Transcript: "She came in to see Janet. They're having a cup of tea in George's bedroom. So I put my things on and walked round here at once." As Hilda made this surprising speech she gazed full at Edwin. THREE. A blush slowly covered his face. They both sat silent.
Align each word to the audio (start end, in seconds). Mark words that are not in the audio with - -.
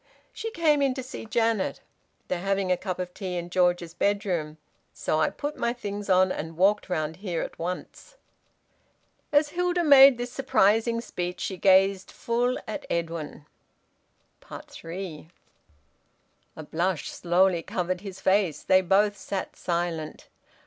"She 0.33 0.49
came 0.49 0.81
in 0.81 0.95
to 0.95 1.03
see 1.03 1.27
Janet. 1.27 1.79
They're 2.27 2.39
having 2.39 2.71
a 2.71 2.75
cup 2.75 2.97
of 2.97 3.13
tea 3.13 3.37
in 3.37 3.51
George's 3.51 3.93
bedroom. 3.93 4.57
So 4.91 5.19
I 5.19 5.29
put 5.29 5.57
my 5.57 5.73
things 5.73 6.09
on 6.09 6.31
and 6.31 6.57
walked 6.57 6.89
round 6.89 7.17
here 7.17 7.43
at 7.43 7.59
once." 7.59 8.15
As 9.31 9.49
Hilda 9.49 9.83
made 9.83 10.17
this 10.17 10.31
surprising 10.31 11.01
speech 11.01 11.39
she 11.39 11.55
gazed 11.55 12.09
full 12.09 12.57
at 12.67 12.87
Edwin. 12.89 13.45
THREE. 14.49 15.29
A 16.55 16.63
blush 16.63 17.11
slowly 17.11 17.61
covered 17.61 18.01
his 18.01 18.19
face. 18.19 18.63
They 18.63 18.81
both 18.81 19.15
sat 19.15 19.55
silent. 19.55 20.29